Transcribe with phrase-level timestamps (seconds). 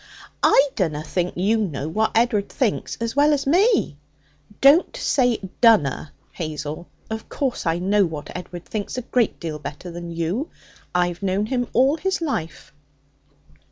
[0.41, 3.97] 'I dunna think you know what Ed'ard thinks as well as me.'
[4.59, 6.87] 'Don't say "dunna," Hazel.
[7.11, 10.49] Of course, I know what Edward thinks a great deal better than you.
[10.95, 12.73] I've known him all his life.'